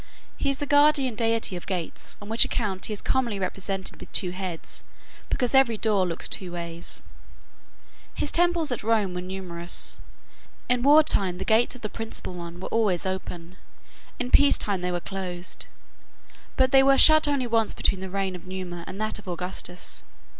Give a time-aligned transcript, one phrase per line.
[0.35, 4.11] He is the guardian deity of gates, on which account he is commonly represented with
[4.11, 4.83] two heads,
[5.29, 7.03] because every door looks two ways.
[8.15, 9.99] His temples at Rome were numerous.
[10.67, 13.57] In war time the gates of the principal one were always open.
[14.17, 15.67] In peace they were closed;
[16.57, 20.01] but they were shut only once between the reign of Numa and that of Augustus.